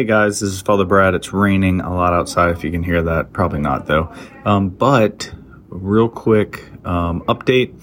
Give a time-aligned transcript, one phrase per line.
[0.00, 1.14] Hey guys, this is Father Brad.
[1.14, 3.34] It's raining a lot outside if you can hear that.
[3.34, 4.10] Probably not though.
[4.46, 5.30] Um, but
[5.68, 7.78] real quick um, update.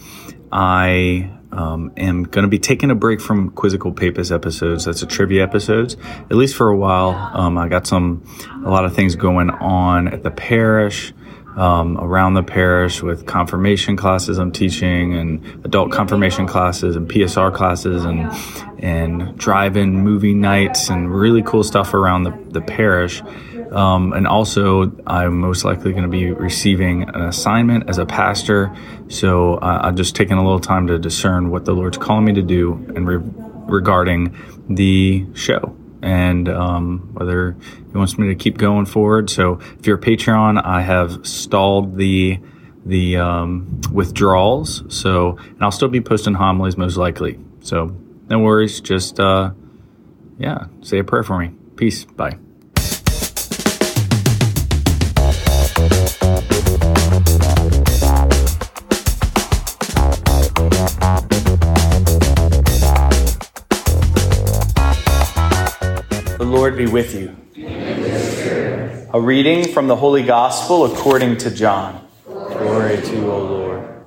[0.51, 4.85] I um, am going to be taking a break from Quizzical Papist episodes.
[4.85, 5.95] That's a trivia episodes,
[6.31, 7.11] at least for a while.
[7.11, 8.23] Um, I got some,
[8.65, 11.13] a lot of things going on at the parish
[11.57, 17.53] um, around the parish with confirmation classes I'm teaching and adult confirmation classes and PSR
[17.53, 18.31] classes and
[18.79, 23.23] and drive-in movie nights and really cool stuff around the, the parish.
[23.71, 28.73] Um, and also, I'm most likely going to be receiving an assignment as a pastor.
[29.09, 32.33] So uh, I'm just taking a little time to discern what the Lord's calling me
[32.33, 33.31] to do and re-
[33.67, 34.37] regarding
[34.69, 37.55] the show and um, whether
[37.91, 39.29] he wants me to keep going forward.
[39.29, 42.39] So if you're a Patreon, I have stalled the
[42.85, 44.83] the um, withdrawals.
[44.89, 47.39] So and I'll still be posting homilies most likely.
[47.61, 47.95] So
[48.29, 48.79] no worries.
[48.81, 49.51] Just uh,
[50.37, 51.51] yeah, say a prayer for me.
[51.75, 52.05] Peace.
[52.05, 52.37] Bye.
[66.77, 67.35] Be with you.
[69.11, 72.07] A reading from the Holy Gospel according to John.
[72.23, 74.05] Glory to you, O Lord.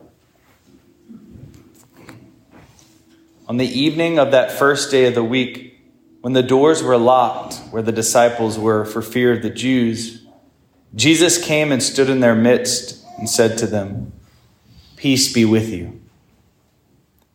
[3.49, 5.83] On the evening of that first day of the week,
[6.21, 10.25] when the doors were locked where the disciples were for fear of the Jews,
[10.95, 14.13] Jesus came and stood in their midst and said to them,
[14.95, 16.01] Peace be with you.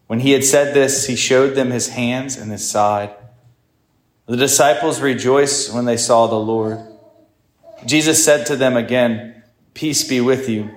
[0.08, 3.14] When he had said this, he showed them his hands and his side.
[4.28, 6.80] The disciples rejoiced when they saw the Lord.
[7.86, 10.72] Jesus said to them again, Peace be with you.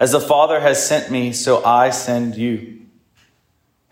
[0.00, 2.80] As the Father has sent me, so I send you.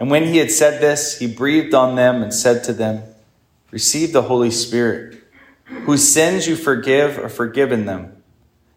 [0.00, 3.04] And when he had said this, he breathed on them and said to them,
[3.70, 5.22] Receive the Holy Spirit.
[5.64, 8.22] Whose sins you forgive are forgiven them,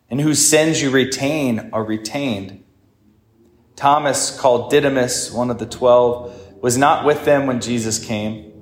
[0.09, 2.63] and whose sins you retain are retained.
[3.75, 8.54] Thomas, called Didymus, one of the twelve, was not with them when Jesus came.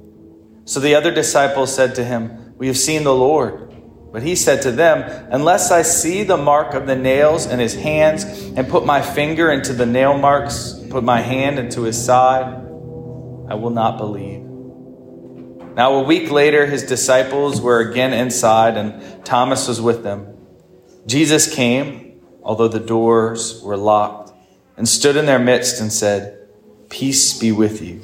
[0.66, 3.74] So the other disciples said to him, We have seen the Lord.
[4.12, 7.74] But he said to them, Unless I see the mark of the nails in his
[7.74, 12.46] hands, and put my finger into the nail marks, put my hand into his side,
[12.46, 14.42] I will not believe.
[15.76, 20.38] Now, a week later, his disciples were again inside, and Thomas was with them.
[21.08, 24.32] Jesus came, although the doors were locked,
[24.78, 26.48] and stood in their midst and said,
[26.90, 28.02] Peace be with you.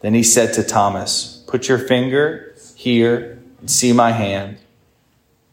[0.00, 4.58] Then he said to Thomas, Put your finger here and see my hand,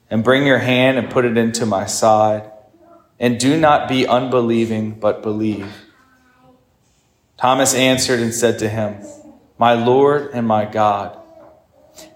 [0.09, 2.49] and bring your hand and put it into my side.
[3.19, 5.71] And do not be unbelieving, but believe.
[7.37, 8.95] Thomas answered and said to him,
[9.59, 11.19] My Lord and my God.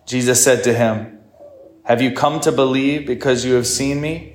[0.08, 1.20] Jesus said to him,
[1.84, 4.34] Have you come to believe because you have seen me?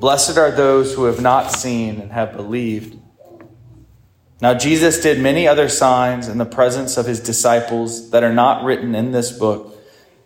[0.00, 2.98] Blessed are those who have not seen and have believed.
[4.44, 8.62] Now, Jesus did many other signs in the presence of his disciples that are not
[8.62, 9.74] written in this book,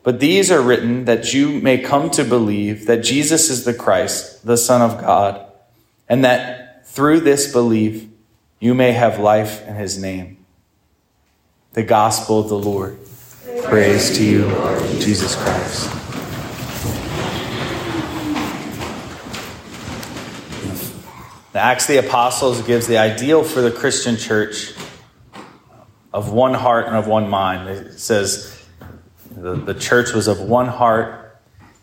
[0.03, 4.45] but these are written that you may come to believe that Jesus is the Christ,
[4.45, 5.47] the Son of God,
[6.09, 8.09] and that through this belief
[8.59, 10.45] you may have life in his name.
[11.75, 12.99] The Gospel of the Lord.
[13.63, 14.49] Praise to you,
[14.99, 15.98] Jesus Christ.
[21.53, 24.75] The Acts of the Apostles gives the ideal for the Christian church
[26.13, 27.69] of one heart and of one mind.
[27.71, 28.67] It says
[29.35, 31.41] the, the church was of one heart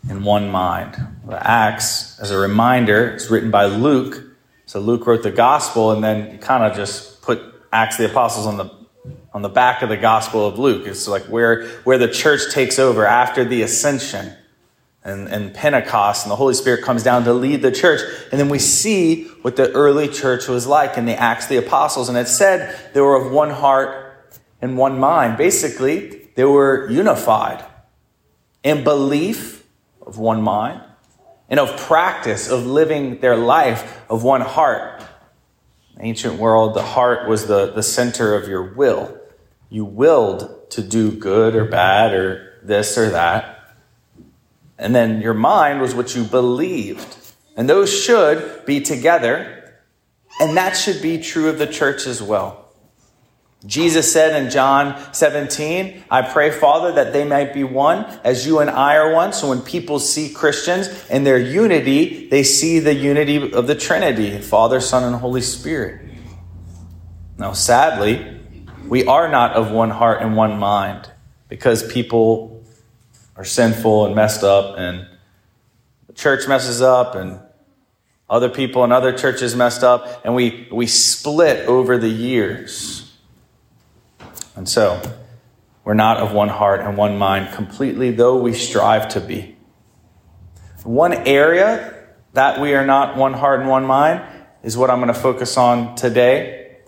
[0.08, 0.96] and one mind.
[1.26, 4.22] The Acts, as a reminder, is written by Luke.
[4.66, 8.10] So Luke wrote the gospel and then he kind of just put Acts of the
[8.12, 8.76] Apostles on the
[9.34, 10.86] on the back of the gospel of Luke.
[10.86, 14.32] It's like where, where the church takes over after the ascension
[15.06, 18.00] and, and Pentecost, and the Holy Spirit comes down to lead the church.
[18.32, 21.56] And then we see what the early church was like in the Acts of the
[21.58, 22.08] Apostles.
[22.08, 25.38] And it said they were of one heart and one mind.
[25.38, 27.64] Basically, they were unified
[28.64, 29.64] in belief
[30.04, 30.82] of one mind
[31.48, 35.04] and of practice of living their life of one heart.
[36.00, 39.16] ancient world, the heart was the, the center of your will.
[39.70, 43.55] You willed to do good or bad or this or that.
[44.78, 47.16] And then your mind was what you believed.
[47.56, 49.74] And those should be together.
[50.40, 52.66] And that should be true of the church as well.
[53.64, 58.60] Jesus said in John 17, I pray, Father, that they might be one as you
[58.60, 59.32] and I are one.
[59.32, 64.38] So when people see Christians and their unity, they see the unity of the Trinity
[64.40, 66.02] Father, Son, and Holy Spirit.
[67.38, 68.40] Now, sadly,
[68.86, 71.10] we are not of one heart and one mind
[71.48, 72.55] because people
[73.36, 75.06] are sinful and messed up, and
[76.06, 77.40] the church messes up, and
[78.28, 83.14] other people in other churches messed up, and we, we split over the years.
[84.56, 85.00] And so,
[85.84, 89.56] we're not of one heart and one mind completely, though we strive to be.
[90.82, 91.94] One area
[92.32, 94.22] that we are not one heart and one mind
[94.62, 96.78] is what I'm going to focus on today,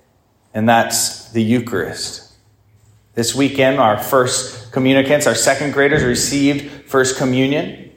[0.53, 2.28] and that's the Eucharist.
[3.19, 7.91] This weekend, our first communicants, our second graders, received First Communion.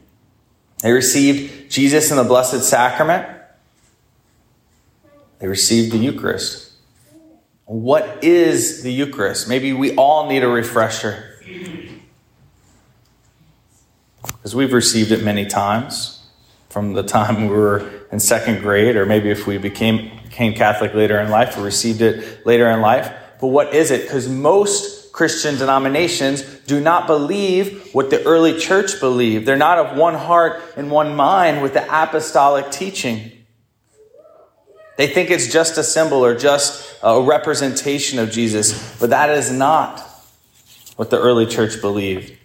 [0.81, 3.27] They received Jesus in the Blessed Sacrament.
[5.37, 6.71] They received the Eucharist.
[7.65, 9.47] What is the Eucharist?
[9.47, 11.37] Maybe we all need a refresher.
[14.25, 16.25] Because we've received it many times
[16.69, 20.95] from the time we were in second grade, or maybe if we became, became Catholic
[20.95, 23.13] later in life, or received it later in life.
[23.39, 24.01] But what is it?
[24.01, 29.45] Because most Christian denominations do not believe what the early church believed.
[29.45, 33.31] They're not of one heart and one mind with the apostolic teaching.
[34.97, 39.51] They think it's just a symbol or just a representation of Jesus, but that is
[39.51, 39.99] not
[40.95, 42.37] what the early church believed.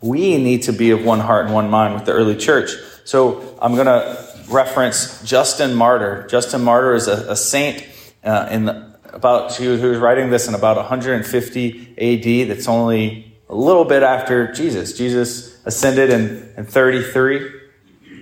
[0.00, 2.70] We need to be of one heart and one mind with the early church.
[3.04, 6.26] So I'm going to reference Justin Martyr.
[6.28, 7.84] Justin Martyr is a, a saint
[8.22, 12.48] uh, in the about who was writing this in about 150 AD.
[12.48, 14.96] That's only a little bit after Jesus.
[14.96, 17.52] Jesus ascended in, in 33.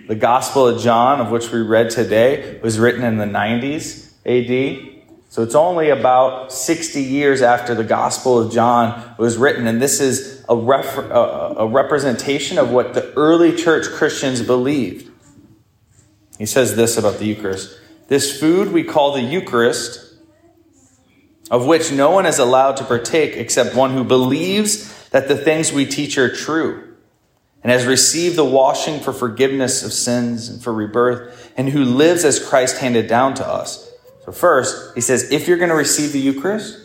[0.07, 4.95] The Gospel of John, of which we read today, was written in the 90s AD.
[5.31, 10.01] So it's only about 60 years after the Gospel of John was written, and this
[10.01, 15.11] is a, a, a representation of what the early church Christians believed.
[16.39, 17.79] He says this about the Eucharist
[18.09, 20.14] This food we call the Eucharist
[21.51, 25.73] of which no one is allowed to partake except one who believes that the things
[25.73, 26.95] we teach are true
[27.65, 32.23] and has received the washing for forgiveness of sins and for rebirth, and who lives
[32.23, 33.91] as Christ handed down to us.
[34.27, 36.79] So, first, he says, if you're going to receive the Eucharist,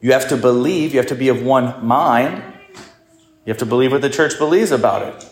[0.00, 2.42] you have to believe, you have to be of one mind,
[3.46, 5.28] you have to believe what the church believes about it.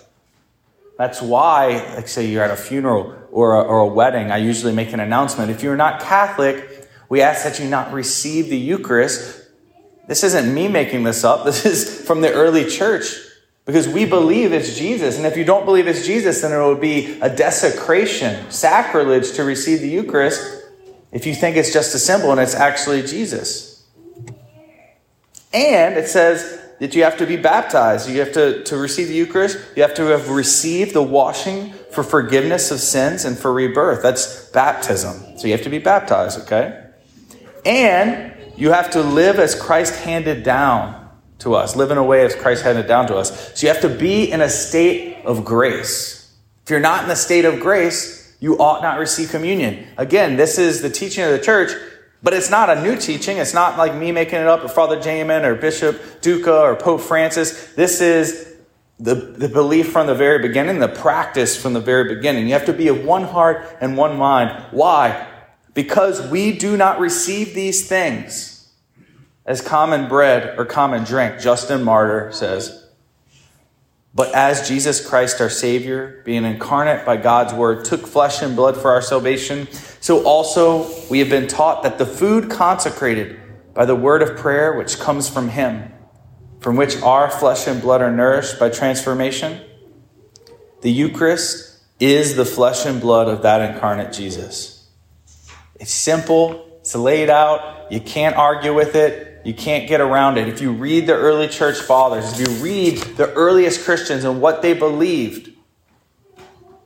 [0.96, 4.72] That's why, like say you're at a funeral or a, or a wedding, I usually
[4.72, 5.50] make an announcement.
[5.50, 6.79] If you're not Catholic,
[7.10, 9.42] we ask that you not receive the Eucharist.
[10.08, 11.44] This isn't me making this up.
[11.44, 13.12] This is from the early church
[13.66, 15.18] because we believe it's Jesus.
[15.18, 19.44] And if you don't believe it's Jesus, then it would be a desecration, sacrilege to
[19.44, 20.40] receive the Eucharist
[21.12, 23.84] if you think it's just a symbol and it's actually Jesus.
[25.52, 28.08] And it says that you have to be baptized.
[28.08, 32.04] You have to, to receive the Eucharist, you have to have received the washing for
[32.04, 34.00] forgiveness of sins and for rebirth.
[34.00, 35.38] That's baptism.
[35.38, 36.79] So you have to be baptized, okay?
[37.64, 41.10] And you have to live as Christ handed down
[41.40, 43.58] to us, live in a way as Christ handed down to us.
[43.58, 46.36] So you have to be in a state of grace.
[46.64, 49.86] If you're not in the state of grace, you ought not receive communion.
[49.96, 51.72] Again, this is the teaching of the church,
[52.22, 53.38] but it's not a new teaching.
[53.38, 57.00] It's not like me making it up or Father Jamin or Bishop Duca or Pope
[57.00, 57.72] Francis.
[57.74, 58.56] This is
[58.98, 62.46] the, the belief from the very beginning, the practice from the very beginning.
[62.46, 64.66] You have to be of one heart and one mind.
[64.70, 65.26] Why?
[65.74, 68.68] Because we do not receive these things
[69.46, 71.40] as common bread or common drink.
[71.40, 72.88] Justin Martyr says,
[74.14, 78.76] But as Jesus Christ, our Savior, being incarnate by God's word, took flesh and blood
[78.76, 79.68] for our salvation,
[80.00, 83.40] so also we have been taught that the food consecrated
[83.74, 85.92] by the word of prayer, which comes from Him,
[86.60, 89.60] from which our flesh and blood are nourished by transformation,
[90.82, 94.79] the Eucharist is the flesh and blood of that incarnate Jesus.
[95.80, 100.46] It's simple, it's laid out, you can't argue with it, you can't get around it.
[100.46, 104.60] If you read the early church fathers, if you read the earliest Christians and what
[104.60, 105.50] they believed,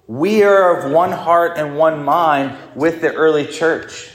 [0.06, 4.10] we are of one heart and one mind with the early church.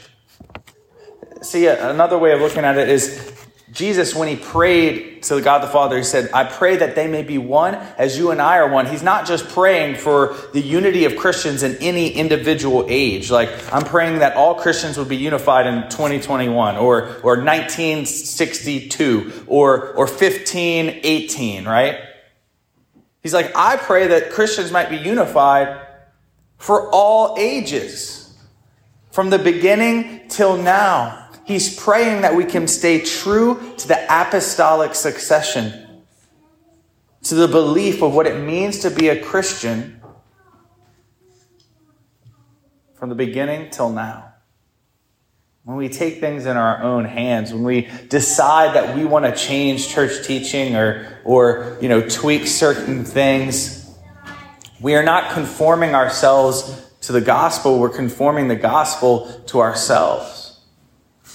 [1.42, 3.29] See, another way of looking at it is
[3.72, 7.22] Jesus, when he prayed to God the Father, he said, I pray that they may
[7.22, 8.86] be one as you and I are one.
[8.86, 13.30] He's not just praying for the unity of Christians in any individual age.
[13.30, 19.90] Like, I'm praying that all Christians would be unified in 2021 or, or 1962 or,
[19.90, 22.00] or 1518, right?
[23.22, 25.86] He's like, I pray that Christians might be unified
[26.56, 28.36] for all ages,
[29.12, 31.29] from the beginning till now.
[31.44, 36.02] He's praying that we can stay true to the apostolic succession,
[37.24, 40.00] to the belief of what it means to be a Christian
[42.94, 44.26] from the beginning till now.
[45.64, 49.34] when we take things in our own hands, when we decide that we want to
[49.34, 53.88] change church teaching or, or you know, tweak certain things,
[54.80, 60.39] we are not conforming ourselves to the gospel, we're conforming the gospel to ourselves.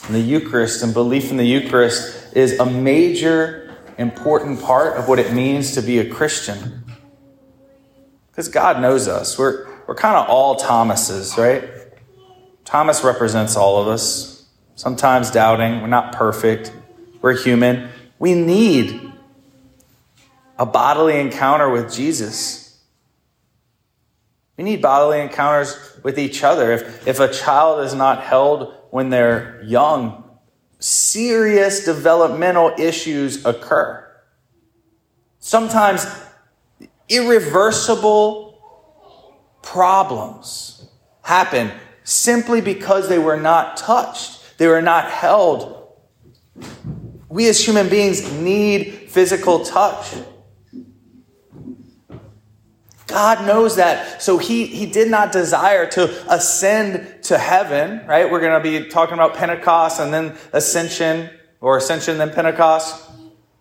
[0.06, 5.18] And the Eucharist and belief in the Eucharist is a major, important part of what
[5.18, 6.84] it means to be a Christian.
[8.30, 9.40] Because God knows us.
[9.40, 11.64] We're, we're kind of all Thomases, right?
[12.66, 14.46] Thomas represents all of us,
[14.76, 15.82] sometimes doubting.
[15.82, 16.72] We're not perfect.
[17.22, 17.90] We're human.
[18.20, 19.12] We need
[20.60, 22.80] a bodily encounter with Jesus.
[24.58, 26.72] We need bodily encounters with each other.
[26.72, 30.24] If, if a child is not held when they're young,
[30.80, 34.02] serious developmental issues occur.
[35.40, 36.08] Sometimes
[37.10, 38.58] irreversible
[39.62, 40.88] problems
[41.24, 41.72] happen
[42.06, 45.92] simply because they were not touched, they were not held.
[47.28, 50.14] We as human beings need physical touch.
[53.16, 54.22] God knows that.
[54.22, 58.30] So he, he did not desire to ascend to heaven, right?
[58.30, 61.30] We're going to be talking about Pentecost and then ascension,
[61.62, 63.10] or ascension, then Pentecost,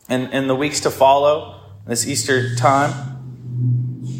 [0.08, 3.14] in, in the weeks to follow, this Easter time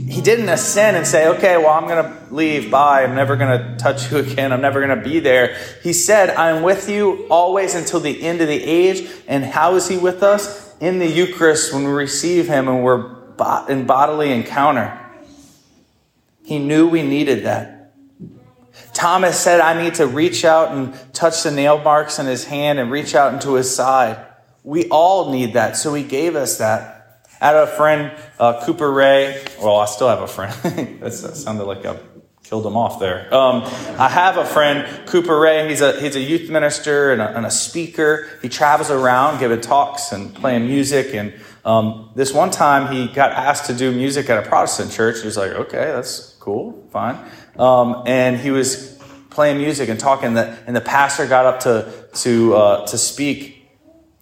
[0.08, 2.70] he didn't ascend and say, okay, well, I'm going to leave.
[2.70, 3.02] Bye.
[3.02, 4.52] I'm never going to touch you again.
[4.52, 5.56] I'm never going to be there.
[5.82, 9.10] He said, I'm with you always until the end of the age.
[9.26, 10.72] And how is he with us?
[10.78, 13.16] In the Eucharist when we receive him and we're
[13.68, 15.00] in bodily encounter.
[16.44, 17.74] He knew we needed that.
[18.92, 22.78] Thomas said, I need to reach out and touch the nail marks in his hand
[22.78, 24.24] and reach out into his side.
[24.62, 25.76] We all need that.
[25.76, 27.20] So he gave us that.
[27.40, 29.44] I had a friend, uh, Cooper Ray.
[29.60, 30.54] Well, I still have a friend.
[31.00, 31.98] that sounded like I
[32.42, 33.32] killed him off there.
[33.34, 33.62] Um,
[33.98, 35.68] I have a friend, Cooper Ray.
[35.68, 38.28] He's a, he's a youth minister and a, and a speaker.
[38.42, 41.14] He travels around giving talks and playing music.
[41.14, 41.34] And
[41.64, 45.20] um, this one time he got asked to do music at a Protestant church.
[45.20, 47.18] He was like, okay, that's cool, fine.
[47.58, 48.98] Um, and he was
[49.30, 53.54] playing music and talking, that, and the pastor got up to, to, uh, to speak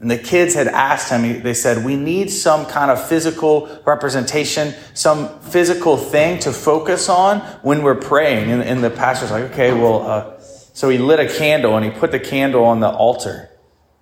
[0.02, 4.74] and the kids had asked him, they said, We need some kind of physical representation,
[4.94, 8.50] some physical thing to focus on when we're praying.
[8.50, 11.92] And, and the pastor's like, Okay, well, uh, so he lit a candle and he
[11.92, 13.48] put the candle on the altar.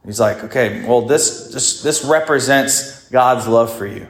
[0.03, 4.09] He's like, Okay, well, this, this, this represents God's love for you.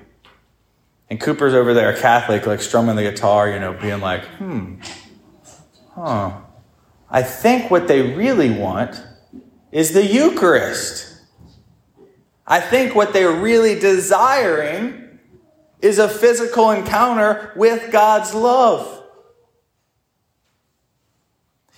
[1.10, 4.76] And Cooper's over there, a Catholic, like strumming the guitar, you know, being like, Hmm,
[5.94, 6.40] huh.
[7.10, 9.02] I think what they really want
[9.72, 11.08] is the Eucharist.
[12.46, 15.18] I think what they're really desiring
[15.80, 18.98] is a physical encounter with God's love.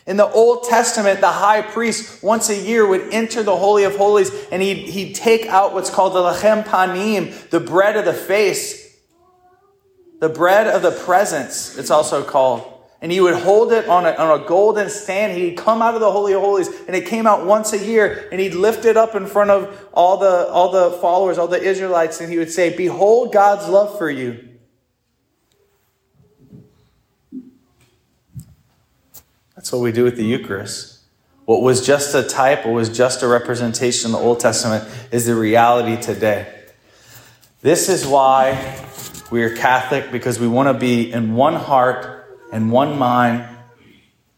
[0.07, 3.97] In the Old Testament, the high priest once a year would enter the Holy of
[3.97, 8.13] Holies and he'd, he'd take out what's called the lechem panim, the bread of the
[8.13, 8.82] face,
[10.23, 14.13] the bread of the presence, it's also called and he would hold it on a,
[14.13, 15.37] on a golden stand.
[15.37, 18.29] He'd come out of the Holy of Holies, and it came out once a year,
[18.31, 21.61] and he'd lift it up in front of all the, all the followers, all the
[21.61, 24.51] Israelites, and he would say, Behold God's love for you.
[29.57, 31.01] That's what we do with the Eucharist.
[31.45, 35.27] What was just a type, what was just a representation in the Old Testament, is
[35.27, 36.47] the reality today.
[37.63, 38.53] This is why
[39.33, 43.49] we are Catholic, because we want to be in one heart and one mind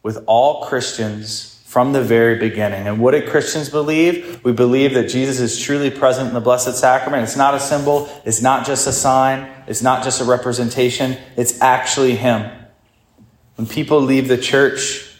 [0.04, 2.86] with all Christians from the very beginning.
[2.86, 4.44] And what did Christians believe?
[4.44, 7.24] We believe that Jesus is truly present in the Blessed Sacrament.
[7.24, 11.60] It's not a symbol, it's not just a sign, it's not just a representation, it's
[11.60, 12.48] actually Him.
[13.56, 15.12] When people leave the church,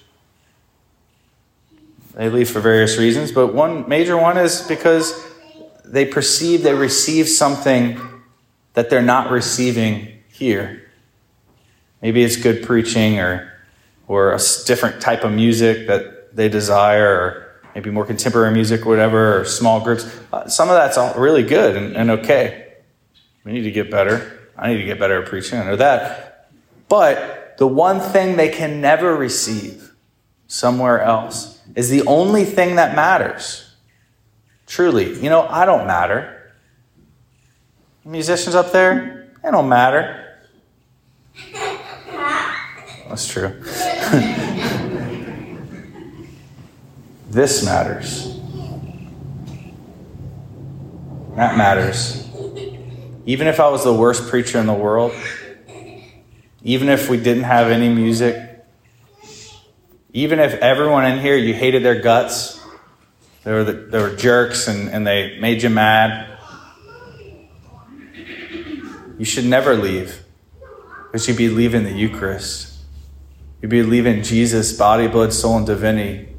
[2.14, 5.20] they leave for various reasons, but one major one is because
[5.84, 8.00] they perceive they receive something
[8.74, 10.82] that they're not receiving here.
[12.02, 13.52] Maybe it's good preaching or,
[14.06, 18.90] or a different type of music that they desire, or maybe more contemporary music, or
[18.90, 20.04] whatever, or small groups.
[20.32, 22.74] Uh, some of that's all really good and, and okay.
[23.44, 24.50] We need to get better.
[24.56, 25.58] I need to get better at preaching.
[25.58, 26.48] Know that.
[26.88, 29.92] But the one thing they can never receive
[30.46, 33.74] somewhere else is the only thing that matters.
[34.66, 35.20] Truly.
[35.20, 36.43] You know, I don't matter.
[38.04, 40.38] Musicians up there, they don't matter.
[43.08, 43.48] That's true.
[47.30, 48.38] this matters.
[51.36, 52.28] That matters.
[53.26, 55.12] Even if I was the worst preacher in the world,
[56.62, 58.64] even if we didn't have any music,
[60.12, 62.60] even if everyone in here you hated their guts,
[63.44, 66.33] they were, the, they were jerks and, and they made you mad.
[69.18, 70.24] You should never leave
[71.06, 72.74] because you'd be leaving the Eucharist.
[73.62, 76.34] You'd be leaving Jesus, body, blood, soul, and divinity.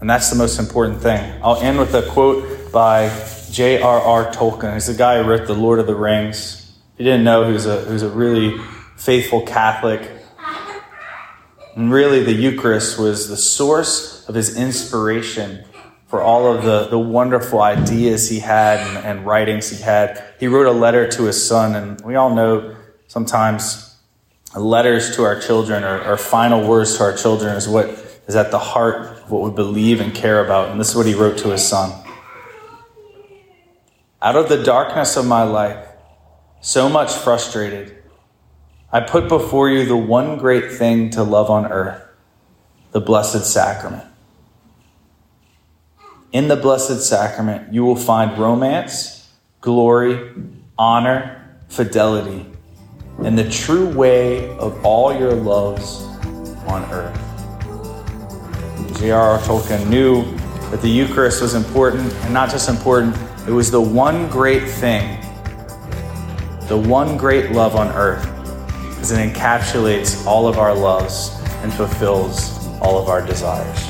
[0.00, 1.38] And that's the most important thing.
[1.42, 3.08] I'll end with a quote by
[3.50, 4.32] J.R.R.
[4.32, 4.74] Tolkien.
[4.74, 6.72] He's the guy who wrote The Lord of the Rings.
[6.94, 8.56] If you didn't know, he was a, he was a really
[8.96, 10.10] faithful Catholic.
[11.76, 15.64] And really, the Eucharist was the source of his inspiration
[16.10, 20.22] for all of the, the wonderful ideas he had and, and writings he had.
[20.40, 22.76] He wrote a letter to his son, and we all know
[23.06, 23.96] sometimes
[24.56, 27.86] letters to our children or, or final words to our children is what
[28.26, 30.70] is at the heart of what we believe and care about.
[30.70, 31.92] And this is what he wrote to his son.
[34.20, 35.86] Out of the darkness of my life,
[36.60, 37.96] so much frustrated,
[38.92, 42.02] I put before you the one great thing to love on earth,
[42.90, 44.09] the Blessed Sacrament.
[46.32, 49.28] In the Blessed Sacrament, you will find romance,
[49.60, 50.32] glory,
[50.78, 52.46] honor, fidelity,
[53.24, 56.02] and the true way of all your loves
[56.68, 57.18] on earth.
[59.00, 59.40] J.R.R.
[59.40, 60.22] Tolkien knew
[60.70, 63.16] that the Eucharist was important, and not just important,
[63.48, 65.20] it was the one great thing,
[66.68, 68.22] the one great love on earth,
[68.90, 71.30] because it encapsulates all of our loves
[71.64, 73.89] and fulfills all of our desires.